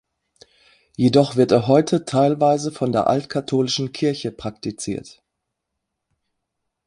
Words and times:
Jedoch 0.97 1.35
wird 1.35 1.51
er 1.51 1.67
heute 1.67 2.05
teilweise 2.05 2.71
von 2.71 2.91
der 2.91 3.05
Altkatholischen 3.05 3.91
Kirche 3.91 4.31
praktiziert. 4.31 5.21